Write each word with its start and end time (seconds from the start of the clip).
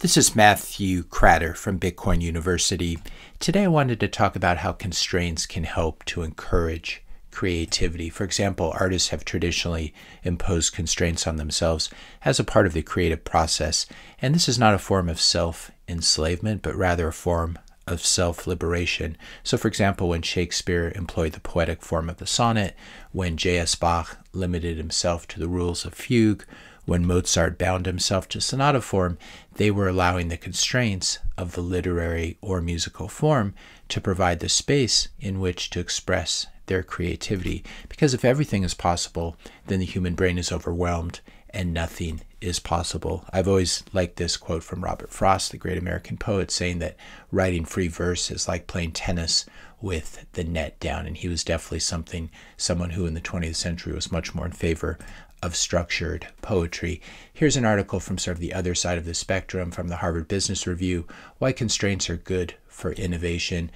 This 0.00 0.16
is 0.16 0.34
Matthew 0.34 1.02
Kratter 1.02 1.54
from 1.54 1.78
Bitcoin 1.78 2.22
University. 2.22 2.98
Today 3.38 3.64
I 3.64 3.68
wanted 3.68 4.00
to 4.00 4.08
talk 4.08 4.34
about 4.34 4.56
how 4.56 4.72
constraints 4.72 5.44
can 5.44 5.64
help 5.64 6.06
to 6.06 6.22
encourage 6.22 7.02
creativity. 7.30 8.08
For 8.08 8.24
example, 8.24 8.72
artists 8.80 9.10
have 9.10 9.26
traditionally 9.26 9.92
imposed 10.22 10.72
constraints 10.72 11.26
on 11.26 11.36
themselves 11.36 11.90
as 12.24 12.40
a 12.40 12.44
part 12.44 12.64
of 12.64 12.72
the 12.72 12.80
creative 12.80 13.24
process, 13.24 13.84
and 14.22 14.34
this 14.34 14.48
is 14.48 14.58
not 14.58 14.72
a 14.72 14.78
form 14.78 15.10
of 15.10 15.20
self 15.20 15.70
enslavement, 15.86 16.62
but 16.62 16.74
rather 16.74 17.08
a 17.08 17.12
form 17.12 17.58
of 17.86 18.02
self 18.02 18.46
liberation. 18.46 19.18
So, 19.42 19.58
for 19.58 19.68
example, 19.68 20.08
when 20.08 20.22
Shakespeare 20.22 20.94
employed 20.94 21.32
the 21.32 21.40
poetic 21.40 21.82
form 21.82 22.08
of 22.08 22.16
the 22.16 22.26
sonnet, 22.26 22.74
when 23.12 23.36
J.S. 23.36 23.74
Bach 23.74 24.16
limited 24.32 24.78
himself 24.78 25.28
to 25.28 25.38
the 25.38 25.48
rules 25.48 25.84
of 25.84 25.92
fugue, 25.92 26.46
when 26.84 27.06
Mozart 27.06 27.58
bound 27.58 27.86
himself 27.86 28.28
to 28.28 28.40
sonata 28.40 28.80
form, 28.80 29.18
they 29.54 29.70
were 29.70 29.88
allowing 29.88 30.28
the 30.28 30.36
constraints 30.36 31.18
of 31.36 31.52
the 31.52 31.60
literary 31.60 32.38
or 32.40 32.60
musical 32.60 33.08
form 33.08 33.54
to 33.88 34.00
provide 34.00 34.40
the 34.40 34.48
space 34.48 35.08
in 35.20 35.40
which 35.40 35.70
to 35.70 35.80
express 35.80 36.46
their 36.66 36.82
creativity. 36.82 37.64
Because 37.88 38.14
if 38.14 38.24
everything 38.24 38.62
is 38.62 38.74
possible, 38.74 39.36
then 39.66 39.80
the 39.80 39.84
human 39.84 40.14
brain 40.14 40.38
is 40.38 40.52
overwhelmed 40.52 41.20
and 41.52 41.74
nothing 41.74 42.22
is 42.40 42.58
possible. 42.58 43.24
I've 43.32 43.48
always 43.48 43.82
liked 43.92 44.16
this 44.16 44.36
quote 44.36 44.62
from 44.62 44.84
Robert 44.84 45.10
Frost, 45.10 45.50
the 45.50 45.58
great 45.58 45.78
American 45.78 46.16
poet, 46.16 46.50
saying 46.50 46.78
that 46.78 46.96
writing 47.30 47.64
free 47.64 47.88
verse 47.88 48.30
is 48.30 48.48
like 48.48 48.66
playing 48.66 48.92
tennis 48.92 49.44
with 49.80 50.26
the 50.32 50.44
net 50.44 50.78
down. 50.80 51.06
And 51.06 51.16
he 51.16 51.28
was 51.28 51.44
definitely 51.44 51.80
something, 51.80 52.30
someone 52.56 52.90
who 52.90 53.06
in 53.06 53.14
the 53.14 53.20
20th 53.20 53.56
century 53.56 53.92
was 53.92 54.12
much 54.12 54.34
more 54.34 54.46
in 54.46 54.52
favor 54.52 54.98
of 55.42 55.56
structured 55.56 56.28
poetry. 56.42 57.00
Here's 57.32 57.56
an 57.56 57.64
article 57.64 58.00
from 58.00 58.18
sort 58.18 58.36
of 58.36 58.40
the 58.40 58.52
other 58.52 58.74
side 58.74 58.98
of 58.98 59.06
the 59.06 59.14
spectrum 59.14 59.70
from 59.70 59.88
the 59.88 59.96
Harvard 59.96 60.28
Business 60.28 60.66
Review 60.66 61.06
Why 61.38 61.52
Constraints 61.52 62.10
Are 62.10 62.16
Good 62.16 62.54
for 62.68 62.92
Innovation. 62.92 63.70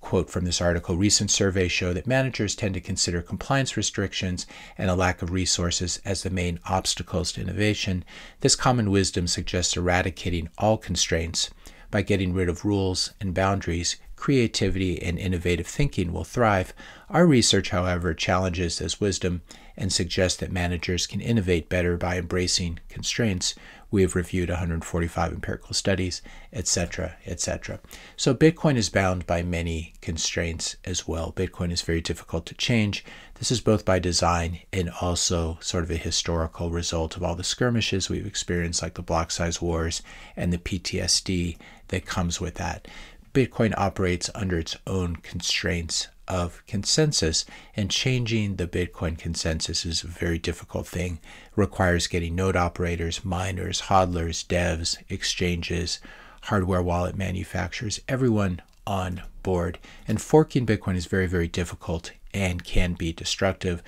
Quote 0.00 0.30
from 0.30 0.44
this 0.44 0.60
article 0.60 0.96
Recent 0.96 1.30
surveys 1.30 1.70
show 1.70 1.92
that 1.92 2.06
managers 2.06 2.54
tend 2.54 2.74
to 2.74 2.80
consider 2.80 3.22
compliance 3.22 3.76
restrictions 3.76 4.46
and 4.76 4.90
a 4.90 4.94
lack 4.94 5.22
of 5.22 5.30
resources 5.30 6.00
as 6.04 6.22
the 6.22 6.30
main 6.30 6.58
obstacles 6.64 7.32
to 7.32 7.40
innovation. 7.40 8.04
This 8.40 8.56
common 8.56 8.90
wisdom 8.90 9.26
suggests 9.26 9.76
eradicating 9.76 10.48
all 10.58 10.78
constraints 10.78 11.50
by 11.90 12.02
getting 12.02 12.32
rid 12.32 12.48
of 12.48 12.64
rules 12.64 13.12
and 13.20 13.34
boundaries, 13.34 13.96
creativity 14.16 15.00
and 15.02 15.18
innovative 15.18 15.66
thinking 15.66 16.12
will 16.12 16.24
thrive. 16.24 16.72
Our 17.08 17.26
research, 17.26 17.70
however, 17.70 18.14
challenges 18.14 18.78
this 18.78 19.00
wisdom 19.00 19.42
and 19.80 19.90
suggest 19.90 20.38
that 20.38 20.52
managers 20.52 21.06
can 21.06 21.22
innovate 21.22 21.70
better 21.70 21.96
by 21.96 22.18
embracing 22.18 22.78
constraints. 22.90 23.54
We 23.90 24.02
have 24.02 24.14
reviewed 24.14 24.50
145 24.50 25.32
empirical 25.32 25.72
studies, 25.72 26.20
etc., 26.52 27.16
etc. 27.26 27.80
So 28.14 28.34
Bitcoin 28.34 28.76
is 28.76 28.90
bound 28.90 29.26
by 29.26 29.42
many 29.42 29.94
constraints 30.02 30.76
as 30.84 31.08
well. 31.08 31.32
Bitcoin 31.32 31.72
is 31.72 31.80
very 31.80 32.02
difficult 32.02 32.44
to 32.46 32.54
change. 32.54 33.04
This 33.36 33.50
is 33.50 33.62
both 33.62 33.86
by 33.86 33.98
design 33.98 34.60
and 34.70 34.90
also 35.00 35.56
sort 35.62 35.84
of 35.84 35.90
a 35.90 35.96
historical 35.96 36.70
result 36.70 37.16
of 37.16 37.24
all 37.24 37.34
the 37.34 37.42
skirmishes 37.42 38.10
we've 38.10 38.26
experienced, 38.26 38.82
like 38.82 38.94
the 38.94 39.02
block 39.02 39.30
size 39.30 39.62
wars 39.62 40.02
and 40.36 40.52
the 40.52 40.58
PTSD 40.58 41.56
that 41.88 42.04
comes 42.04 42.38
with 42.38 42.56
that. 42.56 42.86
Bitcoin 43.32 43.72
operates 43.78 44.28
under 44.34 44.58
its 44.58 44.76
own 44.86 45.16
constraints 45.16 46.08
of 46.30 46.64
consensus, 46.68 47.44
and 47.74 47.90
changing 47.90 48.54
the 48.54 48.68
Bitcoin 48.68 49.18
consensus 49.18 49.84
is 49.84 50.04
a 50.04 50.06
very 50.06 50.38
difficult 50.38 50.86
thing. 50.86 51.18
It 51.24 51.56
requires 51.56 52.06
getting 52.06 52.36
node 52.36 52.54
operators, 52.54 53.24
miners, 53.24 53.82
hodlers, 53.82 54.46
devs, 54.46 54.96
exchanges, 55.08 55.98
hardware 56.42 56.82
wallet 56.82 57.16
manufacturers, 57.16 58.00
everyone 58.08 58.62
on 58.86 59.22
board. 59.42 59.78
And 60.06 60.22
forking 60.22 60.64
Bitcoin 60.64 60.94
is 60.94 61.06
very, 61.06 61.26
very 61.26 61.48
difficult 61.48 62.12
and 62.32 62.62
can 62.62 62.92
be 62.94 63.12
destructive. 63.12 63.82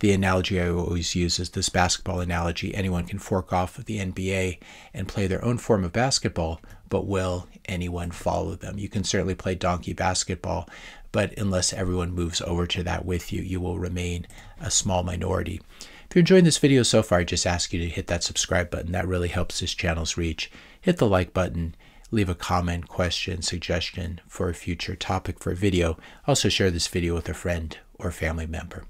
The 0.00 0.12
analogy 0.12 0.60
I 0.60 0.68
always 0.68 1.14
use 1.14 1.38
is 1.38 1.50
this 1.50 1.70
basketball 1.70 2.20
analogy. 2.20 2.74
Anyone 2.74 3.06
can 3.06 3.18
fork 3.18 3.50
off 3.50 3.78
of 3.78 3.86
the 3.86 3.98
NBA 3.98 4.58
and 4.92 5.08
play 5.08 5.26
their 5.26 5.42
own 5.42 5.56
form 5.56 5.84
of 5.84 5.92
basketball, 5.92 6.60
but 6.90 7.06
will 7.06 7.48
anyone 7.64 8.10
follow 8.10 8.56
them? 8.56 8.78
You 8.78 8.90
can 8.90 9.04
certainly 9.04 9.34
play 9.34 9.54
donkey 9.54 9.94
basketball, 9.94 10.68
but 11.12 11.32
unless 11.38 11.72
everyone 11.72 12.12
moves 12.12 12.42
over 12.42 12.66
to 12.66 12.82
that 12.82 13.06
with 13.06 13.32
you, 13.32 13.40
you 13.40 13.58
will 13.58 13.78
remain 13.78 14.26
a 14.60 14.70
small 14.70 15.02
minority. 15.02 15.62
If 15.80 16.14
you're 16.14 16.20
enjoying 16.20 16.44
this 16.44 16.58
video 16.58 16.82
so 16.82 17.02
far, 17.02 17.20
I 17.20 17.24
just 17.24 17.46
ask 17.46 17.72
you 17.72 17.80
to 17.80 17.88
hit 17.88 18.06
that 18.08 18.22
subscribe 18.22 18.68
button. 18.68 18.92
That 18.92 19.08
really 19.08 19.28
helps 19.28 19.60
this 19.60 19.72
channel's 19.72 20.18
reach. 20.18 20.50
Hit 20.78 20.98
the 20.98 21.08
like 21.08 21.32
button, 21.32 21.74
leave 22.10 22.28
a 22.28 22.34
comment, 22.34 22.86
question, 22.86 23.40
suggestion 23.40 24.20
for 24.28 24.50
a 24.50 24.54
future 24.54 24.94
topic 24.94 25.38
for 25.40 25.52
a 25.52 25.56
video. 25.56 25.96
Also 26.26 26.50
share 26.50 26.70
this 26.70 26.86
video 26.86 27.14
with 27.14 27.30
a 27.30 27.34
friend 27.34 27.78
or 27.94 28.10
family 28.12 28.46
member. 28.46 28.84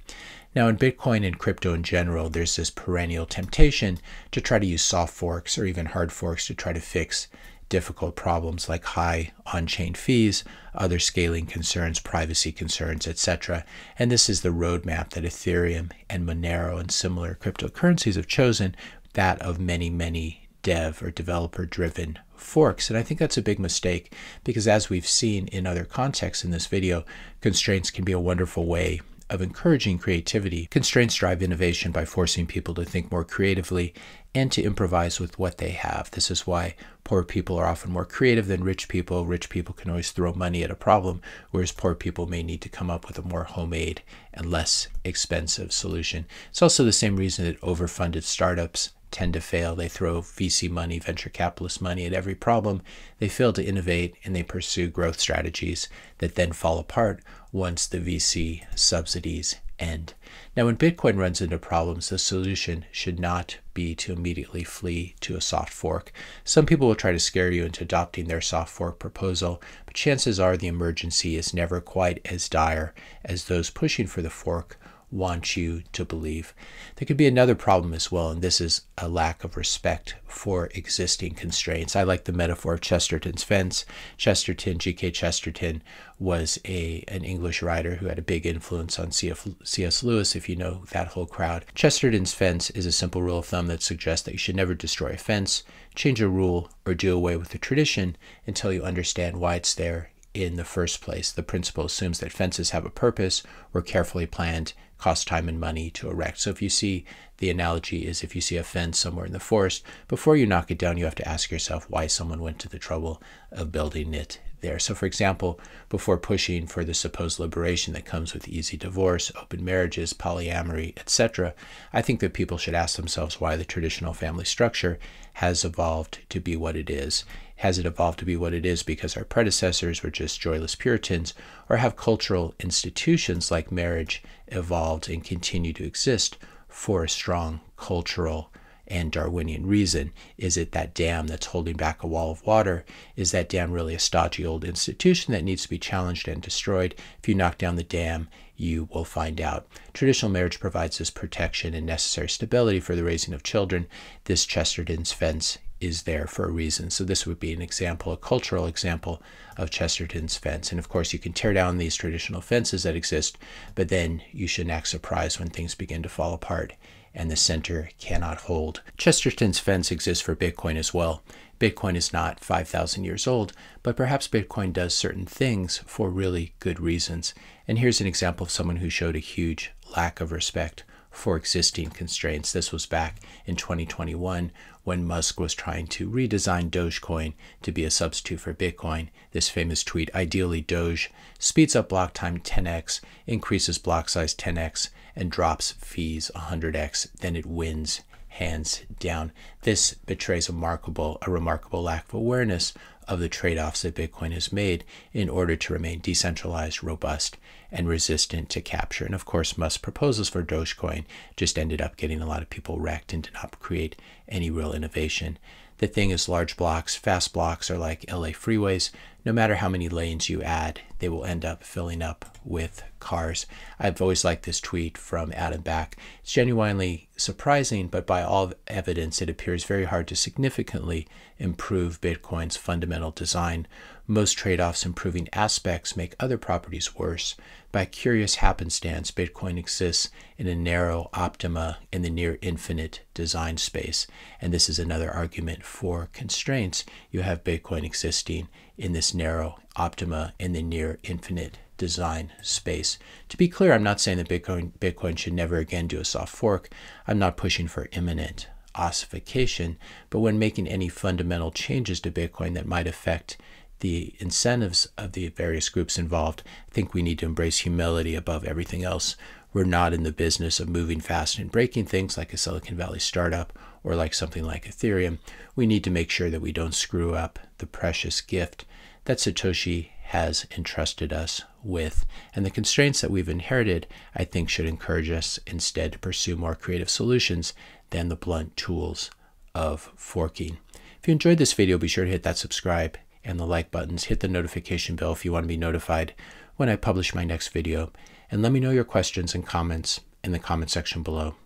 Now, 0.57 0.69
in 0.69 0.79
Bitcoin 0.79 1.27
and 1.27 1.39
crypto 1.39 1.75
in 1.75 1.83
general, 1.83 2.31
there's 2.31 2.57
this 2.57 2.71
perennial 2.71 3.27
temptation 3.27 3.99
to 4.33 4.41
try 4.41 4.59
to 4.59 4.65
use 4.65 4.81
soft 4.81 5.13
forks 5.13 5.59
or 5.59 5.67
even 5.67 5.85
hard 5.85 6.11
forks 6.11 6.47
to 6.47 6.55
try 6.55 6.73
to 6.73 6.81
fix 6.81 7.29
difficult 7.69 8.17
problems 8.17 8.67
like 8.67 8.83
high 8.85 9.33
on-chain 9.53 9.93
fees, 9.93 10.45
other 10.75 10.99
scaling 10.99 11.45
concerns, 11.45 12.01
privacy 12.01 12.53
concerns, 12.53 13.07
etc. 13.07 13.67
And 13.99 14.11
this 14.11 14.31
is 14.31 14.41
the 14.41 14.49
roadmap 14.49 15.11
that 15.11 15.25
Ethereum 15.25 15.91
and 16.09 16.27
Monero 16.27 16.81
and 16.81 16.91
similar 16.91 17.35
cryptocurrencies 17.35 18.17
have 18.17 18.27
chosen, 18.27 18.75
that 19.13 19.39
of 19.43 19.61
many, 19.61 19.91
many 19.91 20.49
dev 20.63 21.03
or 21.03 21.11
developer 21.11 21.67
driven 21.67 22.19
forks. 22.35 22.89
And 22.89 22.99
I 22.99 23.03
think 23.03 23.21
that's 23.21 23.37
a 23.37 23.43
big 23.43 23.59
mistake 23.59 24.15
because 24.43 24.67
as 24.67 24.89
we've 24.89 25.07
seen 25.07 25.49
in 25.49 25.67
other 25.67 25.85
contexts 25.85 26.47
in 26.47 26.51
this 26.51 26.67
video, 26.67 27.05
constraints 27.43 27.91
can 27.91 28.07
be 28.07 28.13
a 28.13 28.19
wonderful 28.19 28.65
way 28.65 29.03
of 29.29 29.43
encouraging 29.43 29.99
creativity. 29.99 30.67
Constraints 30.67 31.17
drive 31.17 31.43
innovation 31.43 31.93
by 31.93 32.05
forcing 32.05 32.47
people 32.47 32.75
to 32.75 32.85
think 32.85 33.11
more 33.11 33.25
creatively 33.25 33.93
and 34.35 34.53
to 34.53 34.63
improvise 34.63 35.19
with 35.19 35.39
what 35.39 35.59
they 35.59 35.71
have. 35.71 36.11
This 36.11 36.31
is 36.31 36.47
why 36.47 36.75
poor 37.05 37.25
people 37.25 37.57
are 37.57 37.67
often 37.67 37.91
more 37.91 38.05
creative 38.05 38.47
than 38.47 38.63
rich 38.63 38.89
people. 38.89 39.27
Rich 39.27 39.49
people 39.49 39.75
can 39.75 39.91
always 39.91 40.11
throw 40.11 40.33
money 40.35 40.63
at 40.63 40.71
a 40.71 40.77
problem, 40.77 41.23
whereas 41.51 41.73
poor 41.73 41.95
people 41.95 42.27
may 42.27 42.43
need 42.43 42.61
to 42.63 42.69
come 42.69 42.91
up 42.91 43.07
with 43.07 43.19
a 43.19 43.23
more 43.23 43.45
homemade 43.45 44.03
and 44.35 44.51
less 44.51 44.89
expensive 45.05 45.73
solution. 45.73 46.27
It's 46.51 46.63
also 46.63 46.85
the 46.85 46.93
same 46.93 47.17
reason 47.17 47.47
that 47.47 47.61
overfunded 47.61 48.25
startups 48.25 48.91
tend 49.17 49.33
to 49.33 49.41
fail. 49.41 49.75
They 49.75 49.89
throw 49.89 50.21
VC 50.21 50.69
money, 50.69 50.99
venture 50.99 51.31
capitalist 51.31 51.81
money 51.81 52.05
at 52.05 52.13
every 52.13 52.35
problem. 52.35 52.83
They 53.19 53.29
fail 53.29 53.51
to 53.55 53.65
innovate 53.65 54.15
and 54.23 54.37
they 54.37 54.43
pursue 54.43 54.89
growth 54.89 55.19
strategies 55.19 55.89
that 56.19 56.35
then 56.35 56.53
fall 56.53 56.79
apart 56.79 57.23
once 57.51 57.87
the 57.87 57.99
VC 57.99 58.65
subsidies 58.79 59.57
end. 59.79 60.13
Now, 60.55 60.67
when 60.67 60.77
Bitcoin 60.77 61.17
runs 61.17 61.41
into 61.41 61.57
problems, 61.57 62.11
the 62.11 62.19
solution 62.19 62.85
should 62.93 63.19
not 63.19 63.57
be 63.73 63.95
to 63.95 64.13
immediately 64.13 64.65
flee 64.65 65.15
to 65.21 65.35
a 65.35 65.41
soft 65.41 65.73
fork. 65.73 66.13
Some 66.45 66.67
people 66.67 66.87
will 66.87 66.95
try 66.95 67.13
to 67.13 67.19
scare 67.19 67.51
you 67.51 67.65
into 67.65 67.85
adopting 67.85 68.27
their 68.29 68.43
soft 68.43 68.71
fork 68.71 68.99
proposal, 68.99 69.63
but 69.87 69.95
chances 69.95 70.39
are 70.39 70.59
the 70.59 70.67
emergency 70.67 71.37
is 71.37 71.55
never 71.55 71.81
quite 71.81 72.21
as 72.27 72.51
dire 72.51 72.93
as 73.25 73.45
those 73.47 73.71
pushing 73.71 74.07
for 74.07 74.21
the 74.21 74.29
fork 74.29 74.79
want 75.11 75.57
you 75.57 75.83
to 75.93 76.05
believe. 76.05 76.53
There 76.97 77.07
could 77.07 77.17
be 77.17 77.27
another 77.27 77.55
problem 77.55 77.95
as 77.95 78.11
well, 78.11 78.31
and 78.31 78.43
this 78.43 78.61
is 78.61 78.83
a 78.99 79.09
lack 79.09 79.45
of 79.45 79.57
respect 79.57 80.17
for 80.27 80.69
existing 80.75 81.35
constraints. 81.35 81.95
I 81.95 82.03
like 82.03 82.25
the 82.25 82.33
metaphor 82.33 82.75
of 82.75 82.81
Chesterton's 82.81 83.45
fence. 83.45 83.85
Chesterton, 84.17 84.79
G.K. 84.79 85.13
Chesterton, 85.13 85.83
was 86.19 86.59
a 86.65 87.05
an 87.09 87.25
English 87.25 87.63
writer 87.63 87.97
who 87.97 88.07
had 88.07 88.19
a 88.19 88.23
big 88.23 88.47
influence 88.47 88.99
on 88.99 89.13
C.S. 89.13 90.03
Lewis, 90.03 90.35
if 90.35 90.49
you 90.49 90.57
know 90.57 90.85
that 90.91 91.09
whole 91.09 91.27
crowd. 91.27 91.65
Chesterton's 91.75 92.35
fence 92.35 92.71
is 92.71 92.87
a 92.87 92.93
simple 92.93 93.23
rule 93.23 93.39
of 93.39 93.47
thumb 93.47 93.69
that 93.69 93.83
suggests 93.83 94.25
that 94.25 94.33
you 94.33 94.39
should 94.39 94.57
never 94.57 94.75
destroy 94.75 95.11
a 95.11 95.17
fence, 95.17 95.63
change 95.95 96.21
a 96.21 96.29
rule, 96.29 96.71
or 96.85 96.95
do 96.95 97.15
away 97.15 97.37
with 97.37 97.55
a 97.55 97.59
tradition 97.59 98.17
until 98.47 98.73
you 98.73 98.83
understand 98.83 99.37
why 99.37 99.55
it's 99.55 99.75
there 99.75 100.11
in 100.45 100.57
the 100.57 100.65
first 100.65 101.01
place. 101.01 101.31
The 101.33 101.43
principle 101.43 101.87
assumes 101.87 102.21
that 102.21 102.33
fences 102.33 102.71
have 102.71 102.85
a 102.85 102.91
purpose, 102.91 103.43
were 103.73 103.83
carefully 103.83 104.27
planned, 104.27 104.73
cost 104.99 105.29
time 105.29 105.49
and 105.49 105.61
money 105.61 105.91
to 105.91 106.09
erect. 106.09 106.41
So 106.41 106.51
if 106.51 106.63
you 106.63 106.69
see 106.69 107.05
the 107.39 107.51
analogy 107.51 108.07
is 108.07 108.23
if 108.23 108.35
you 108.35 108.41
see 108.41 108.57
a 108.57 108.63
fence 108.63 108.99
somewhere 108.99 109.27
in 109.27 109.33
the 109.33 109.41
forest, 109.41 109.83
before 110.09 110.37
you 110.37 110.47
knock 110.47 110.71
it 110.71 110.79
down, 110.79 110.97
you 110.97 111.05
have 111.05 111.15
to 111.17 111.29
ask 111.29 111.51
yourself 111.51 111.89
why 111.91 112.07
someone 112.07 112.41
went 112.41 112.59
to 112.61 112.69
the 112.69 112.79
trouble 112.79 113.23
of 113.53 113.73
building 113.73 114.15
it 114.15 114.41
there. 114.63 114.79
So, 114.79 114.95
for 114.95 115.07
example, 115.07 115.61
before 115.89 116.17
pushing 116.17 116.67
for 116.67 116.83
the 116.83 116.95
supposed 116.95 117.39
liberation 117.39 117.93
that 117.93 118.05
comes 118.05 118.33
with 118.33 118.49
easy 118.49 118.77
divorce, 118.77 119.31
open 119.41 119.65
marriages, 119.65 120.13
polyamory, 120.15 120.99
etc., 120.99 121.55
I 121.93 122.03
think 122.03 122.21
that 122.21 122.33
people 122.33 122.59
should 122.59 122.75
ask 122.75 122.97
themselves 122.97 123.41
why 123.41 123.57
the 123.57 123.65
traditional 123.65 124.15
family 124.15 124.45
structure 124.47 124.99
has 125.35 125.65
evolved 125.65 126.21
to 126.31 126.41
be 126.41 126.57
what 126.57 126.77
it 126.77 126.89
is. 126.89 127.25
Has 127.57 127.79
it 127.79 127.87
evolved 127.87 128.19
to 128.19 128.25
be 128.25 128.37
what 128.37 128.53
it 128.53 128.67
is 128.67 128.83
because 128.83 129.17
our 129.17 129.25
predecessors 129.25 130.03
were 130.03 130.11
just 130.11 130.41
joyless 130.41 130.75
Puritans, 130.75 131.33
or 131.69 131.79
have 131.79 131.97
cultural 131.97 132.55
institutions 132.61 133.51
like 133.51 133.73
marriage 133.73 134.23
evolved 134.49 135.09
and 135.09 135.25
continue 135.25 135.73
to 135.73 135.85
exist 135.85 136.37
for 136.69 137.03
a 137.03 137.09
strong 137.09 137.61
cultural 137.77 138.51
and 138.87 139.11
Darwinian 139.11 139.67
reason. 139.67 140.13
Is 140.37 140.57
it 140.57 140.73
that 140.73 140.95
dam 140.95 141.27
that's 141.27 141.47
holding 141.47 141.77
back 141.77 142.03
a 142.03 142.07
wall 142.07 142.31
of 142.31 142.45
water? 142.47 142.85
Is 143.17 143.33
that 143.33 143.49
dam 143.49 143.73
really 143.73 143.95
a 143.95 143.99
stodgy 143.99 144.47
old 144.47 144.65
institution 144.65 145.33
that 145.33 145.43
needs 145.43 145.63
to 145.63 145.71
be 145.71 145.79
challenged 145.79 146.29
and 146.29 146.41
destroyed? 146.41 146.95
If 147.19 147.29
you 147.29 147.35
knock 147.35 147.59
down 147.59 147.77
the 147.77 147.83
dam, 147.83 148.29
you 148.55 148.89
will 148.93 149.05
find 149.05 149.41
out. 149.41 149.67
Traditional 149.93 150.31
marriage 150.31 150.61
provides 150.61 150.99
this 150.99 151.11
protection 151.11 151.75
and 151.75 151.87
necessary 151.87 152.29
stability 152.29 152.81
for 152.81 152.95
the 152.95 153.05
raising 153.05 153.35
of 153.35 153.43
children. 153.43 153.87
This 154.25 154.47
Chesterton's 154.47 155.13
fence 155.13 155.59
is 155.81 156.03
there 156.03 156.27
for 156.27 156.47
a 156.47 156.51
reason. 156.51 156.91
So 156.91 157.05
this 157.05 157.27
would 157.27 157.41
be 157.41 157.53
an 157.53 157.63
example, 157.63 158.13
a 158.13 158.17
cultural 158.17 158.67
example 158.67 159.23
of 159.57 159.71
Chesterton's 159.71 160.37
fence. 160.37 160.71
And 160.71 160.79
of 160.79 160.89
course, 160.89 161.13
you 161.13 161.19
can 161.19 161.33
tear 161.33 161.53
down 161.53 161.79
these 161.79 161.97
traditional 161.97 162.41
fences 162.41 162.83
that 162.83 162.97
exist, 162.97 163.39
but 163.75 163.89
then 163.89 164.23
you 164.33 164.47
shouldn't 164.47 164.73
act 164.73 164.89
surprised 164.89 165.39
when 165.39 165.49
things 165.49 165.75
begin 165.75 166.03
to 166.03 166.09
fall 166.09 166.35
apart 166.35 166.73
and 167.17 167.31
the 167.31 167.37
center 167.37 167.89
cannot 167.99 168.43
hold. 168.43 168.83
Chesterton's 168.99 169.59
fence 169.59 169.91
exists 169.91 170.23
for 170.23 170.37
Bitcoin 170.37 170.77
as 170.77 170.93
well. 170.93 171.23
Bitcoin 171.59 171.97
is 171.97 172.13
not 172.13 172.45
5,000 172.45 173.05
years 173.05 173.27
old, 173.27 173.55
but 173.83 173.97
perhaps 173.97 174.29
Bitcoin 174.29 174.73
does 174.73 174.95
certain 174.95 175.25
things 175.25 175.79
for 175.87 176.11
really 176.11 176.53
good 176.61 176.79
reasons. 176.79 177.33
And 177.67 177.79
here's 177.79 178.03
an 178.03 178.07
example 178.07 178.45
of 178.45 178.51
someone 178.51 178.77
who 178.77 178.91
showed 178.91 179.17
a 179.17 179.21
huge 179.21 179.73
lack 179.97 180.21
of 180.21 180.31
respect 180.31 180.85
for 181.17 181.37
existing 181.37 181.91
constraints. 181.91 182.53
This 182.53 182.71
was 182.71 182.87
back 182.87 183.21
in 183.47 183.57
2021 183.57 184.53
when 184.85 185.05
Musk 185.05 185.41
was 185.41 185.55
trying 185.55 185.87
to 185.89 186.09
redesign 186.09 186.71
Dogecoin 186.71 187.33
to 187.63 187.73
be 187.73 187.85
a 187.85 187.91
substitute 187.91 188.39
for 188.39 188.55
Bitcoin. 188.55 189.09
This 189.33 189.49
famous 189.49 189.83
tweet 189.83 190.15
ideally, 190.15 190.61
Doge 190.61 191.11
speeds 191.39 191.75
up 191.75 191.89
block 191.89 192.13
time 192.13 192.39
10x, 192.39 193.01
increases 193.27 193.79
block 193.79 194.09
size 194.09 194.35
10x, 194.35 194.91
and 195.17 195.31
drops 195.31 195.73
fees 195.73 196.31
100x. 196.37 197.11
Then 197.19 197.35
it 197.35 197.47
wins 197.47 198.03
hands 198.29 198.83
down. 199.01 199.33
This 199.63 199.95
betrays 199.95 200.49
a 200.49 200.53
remarkable, 200.53 201.19
a 201.23 201.31
remarkable 201.31 201.83
lack 201.83 202.07
of 202.09 202.15
awareness 202.15 202.75
of 203.09 203.21
the 203.21 203.29
trade 203.29 203.59
offs 203.59 203.83
that 203.83 203.95
Bitcoin 203.95 204.33
has 204.33 204.53
made 204.53 204.85
in 205.13 205.29
order 205.29 205.57
to 205.57 205.73
remain 205.73 206.01
decentralized, 206.01 206.83
robust, 206.83 207.37
and 207.71 207.89
resistant 207.89 208.49
to 208.51 208.61
capture. 208.61 209.05
And 209.05 209.15
of 209.15 209.25
course, 209.25 209.59
Musk's 209.59 209.79
proposals 209.79 210.29
for 210.29 210.43
Dogecoin 210.43 211.05
just 211.37 211.59
ended 211.59 211.81
up 211.81 211.97
getting 211.97 212.21
a 212.21 212.27
lot 212.27 212.43
of 212.43 212.51
people 212.51 212.79
wrecked 212.79 213.13
and 213.13 213.23
did 213.23 213.35
not 213.35 213.59
create 213.61 213.97
any 214.29 214.51
real 214.51 214.73
innovation. 214.73 215.39
The 215.79 215.87
thing 215.87 216.11
is, 216.11 216.29
large 216.29 216.57
blocks, 216.57 216.97
fast 216.97 217.33
blocks 217.33 217.71
are 217.71 217.79
like 217.79 218.11
LA 218.11 218.29
freeways. 218.29 218.91
No 219.27 219.33
matter 219.33 219.57
how 219.57 219.69
many 219.69 219.89
lanes 219.89 220.29
you 220.29 220.41
add, 220.41 220.83
they 221.01 221.09
will 221.09 221.25
end 221.25 221.45
up 221.45 221.65
filling 221.65 222.01
up 222.01 222.39
with 222.45 222.85
cars. 223.01 223.45
I've 223.77 224.01
always 224.01 224.25
liked 224.25 224.45
this 224.45 224.61
tweet 224.61 224.97
from 224.97 225.33
Adam 225.35 225.63
Back. 225.63 225.97
It's 226.23 226.33
genuinely 226.33 227.09
surprising, 227.17 227.89
but 227.89 228.07
by 228.07 228.23
all 228.23 228.53
evidence, 228.69 229.21
it 229.21 229.29
appears 229.29 229.65
very 229.65 229.87
hard 229.87 230.07
to 230.09 230.15
significantly 230.15 231.09
improve 231.39 232.01
Bitcoin's 232.01 232.57
fundamental 232.57 233.11
design. 233.11 233.67
Most 234.07 234.35
trade 234.35 234.61
offs 234.61 234.87
improving 234.87 235.29
aspects 235.33 235.97
make 235.97 236.15
other 236.21 236.39
properties 236.39 236.95
worse. 236.95 237.35
By 237.73 237.85
curious 237.85 238.37
happenstance, 238.37 239.11
Bitcoin 239.11 239.59
exists 239.59 240.09
in 240.39 240.47
a 240.47 240.55
narrow 240.55 241.11
optima 241.13 241.79
in 241.93 242.03
the 242.03 242.11
near 242.11 242.39
infinite 242.43 243.01
design 243.13 243.57
space. 243.57 244.07
And 244.41 244.55
this 244.55 244.69
is 244.69 244.79
another 244.79 245.11
argument 245.11 245.65
for 245.65 246.11
constraints. 246.13 246.85
You 247.11 247.23
have 247.23 247.43
Bitcoin 247.43 247.83
existing 247.83 248.49
in 248.79 248.93
this 248.93 249.15
narrow 249.15 249.59
optima 249.77 250.35
in 250.39 250.53
the 250.53 250.63
near 250.63 250.99
infinite 251.03 251.59
design 251.77 252.33
space. 252.43 252.99
To 253.29 253.37
be 253.37 253.49
clear, 253.49 253.73
I'm 253.73 253.83
not 253.83 254.01
saying 254.01 254.19
that 254.19 254.29
Bitcoin, 254.29 254.73
Bitcoin 254.79 255.19
should 255.19 255.33
never 255.33 255.59
again 255.59 255.87
do 255.87 256.01
a 256.01 256.05
soft 256.05 256.35
fork. 256.35 256.69
I'm 257.07 257.19
not 257.19 257.37
pushing 257.37 257.69
for 257.69 257.89
imminent 257.93 258.49
ossification, 258.75 259.79
but 260.11 260.21
when 260.21 260.39
making 260.39 260.69
any 260.69 260.89
fundamental 260.89 261.51
changes 261.51 262.01
to 262.01 262.11
Bitcoin 262.11 262.55
that 262.55 262.67
might 262.67 262.87
affect 262.87 263.37
the 263.81 264.15
incentives 264.19 264.89
of 264.97 265.13
the 265.13 265.29
various 265.29 265.69
groups 265.69 265.99
involved, 265.99 266.43
I 266.47 266.73
think 266.73 266.95
we 266.95 267.03
need 267.03 267.19
to 267.21 267.27
embrace 267.27 267.59
humility 267.59 268.15
above 268.15 268.45
everything 268.45 268.85
else. 268.85 269.17
We're 269.53 269.65
not 269.65 269.93
in 269.93 270.03
the 270.03 270.13
business 270.13 270.61
of 270.61 270.69
moving 270.69 271.01
fast 271.01 271.39
and 271.39 271.51
breaking 271.51 271.87
things 271.87 272.17
like 272.17 272.33
a 272.33 272.37
Silicon 272.37 272.77
Valley 272.77 272.99
startup 272.99 273.53
or 273.87 273.95
like 273.95 274.13
something 274.13 274.45
like 274.45 274.65
Ethereum. 274.65 275.19
We 275.55 275.65
need 275.65 275.85
to 275.85 275.91
make 275.91 276.11
sure 276.11 276.29
that 276.29 276.43
we 276.43 276.51
don't 276.51 276.75
screw 276.75 277.15
up 277.15 277.39
the 277.59 277.67
precious 277.67 278.21
gift 278.21 278.67
that 279.05 279.19
Satoshi 279.19 279.91
has 280.09 280.45
entrusted 280.57 281.13
us 281.13 281.43
with. 281.63 282.05
And 282.35 282.45
the 282.45 282.51
constraints 282.51 283.01
that 283.01 283.13
we've 283.13 283.29
inherited, 283.29 283.87
I 284.15 284.25
think, 284.25 284.51
should 284.51 284.67
encourage 284.67 285.09
us 285.09 285.39
instead 285.47 285.93
to 285.93 286.01
pursue 286.01 286.35
more 286.35 286.57
creative 286.57 286.91
solutions 286.91 287.55
than 287.91 288.09
the 288.09 288.17
blunt 288.17 288.57
tools 288.57 289.11
of 289.55 289.93
forking. 289.95 290.59
If 291.01 291.07
you 291.07 291.13
enjoyed 291.13 291.39
this 291.39 291.53
video, 291.53 291.79
be 291.79 291.87
sure 291.87 292.05
to 292.05 292.11
hit 292.11 292.25
that 292.25 292.39
subscribe 292.39 292.99
and 293.25 293.39
the 293.39 293.47
like 293.47 293.71
buttons. 293.71 294.05
Hit 294.05 294.19
the 294.19 294.29
notification 294.29 294.97
bell 294.97 295.13
if 295.13 295.25
you 295.25 295.33
want 295.33 295.45
to 295.45 295.49
be 295.49 295.57
notified 295.57 296.13
when 296.57 296.69
I 296.69 296.75
publish 296.75 297.15
my 297.15 297.25
next 297.25 297.49
video. 297.49 297.93
And 298.33 298.43
let 298.43 298.51
me 298.51 298.59
know 298.59 298.73
your 298.73 298.85
questions 298.85 299.33
and 299.33 299.47
comments 299.47 300.01
in 300.25 300.33
the 300.33 300.41
comment 300.41 300.73
section 300.73 301.05
below. 301.05 301.37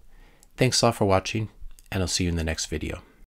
Thanks 0.56 0.81
a 0.81 0.87
lot 0.87 0.96
for 0.96 1.04
watching, 1.04 1.50
and 1.90 2.02
I'll 2.02 2.08
see 2.08 2.25
you 2.25 2.31
in 2.31 2.37
the 2.37 2.44
next 2.44 2.66
video. 2.66 3.02